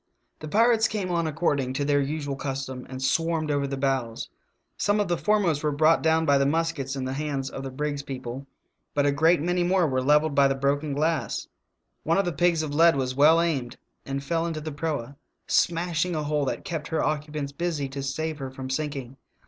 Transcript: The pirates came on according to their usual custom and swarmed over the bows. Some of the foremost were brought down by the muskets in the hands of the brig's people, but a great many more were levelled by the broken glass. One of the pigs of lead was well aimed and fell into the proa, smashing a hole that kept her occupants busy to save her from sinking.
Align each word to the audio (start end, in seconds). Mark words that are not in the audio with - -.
The 0.39 0.47
pirates 0.47 0.87
came 0.87 1.11
on 1.11 1.27
according 1.27 1.73
to 1.73 1.85
their 1.85 2.01
usual 2.01 2.35
custom 2.35 2.87
and 2.89 3.03
swarmed 3.03 3.51
over 3.51 3.67
the 3.67 3.77
bows. 3.77 4.31
Some 4.75 4.99
of 4.99 5.07
the 5.09 5.15
foremost 5.15 5.61
were 5.61 5.71
brought 5.71 6.01
down 6.01 6.25
by 6.25 6.39
the 6.39 6.45
muskets 6.47 6.95
in 6.95 7.05
the 7.05 7.13
hands 7.13 7.51
of 7.51 7.61
the 7.61 7.69
brig's 7.69 8.01
people, 8.01 8.47
but 8.95 9.05
a 9.05 9.11
great 9.11 9.41
many 9.43 9.61
more 9.63 9.85
were 9.85 10.01
levelled 10.01 10.33
by 10.33 10.47
the 10.47 10.55
broken 10.55 10.93
glass. 10.93 11.45
One 12.01 12.17
of 12.17 12.25
the 12.25 12.33
pigs 12.33 12.63
of 12.63 12.73
lead 12.73 12.95
was 12.95 13.13
well 13.13 13.39
aimed 13.39 13.77
and 14.03 14.23
fell 14.23 14.47
into 14.47 14.59
the 14.59 14.71
proa, 14.71 15.17
smashing 15.45 16.15
a 16.15 16.23
hole 16.23 16.45
that 16.45 16.65
kept 16.65 16.87
her 16.87 17.03
occupants 17.03 17.51
busy 17.51 17.87
to 17.89 18.01
save 18.01 18.39
her 18.39 18.49
from 18.49 18.71
sinking. 18.71 19.17